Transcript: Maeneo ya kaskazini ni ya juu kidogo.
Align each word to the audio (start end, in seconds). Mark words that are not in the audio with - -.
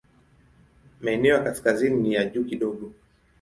Maeneo 1.01 1.33
ya 1.37 1.43
kaskazini 1.43 1.95
ni 2.01 2.13
ya 2.13 2.25
juu 2.25 2.43
kidogo. 2.45 2.91